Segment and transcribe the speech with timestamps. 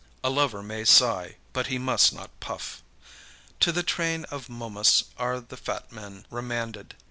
[0.23, 2.81] A lover may sigh, but he must not puff.
[3.59, 6.95] To the train of Momus are the fat men remanded.